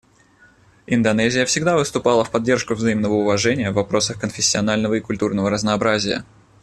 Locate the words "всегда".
1.45-1.75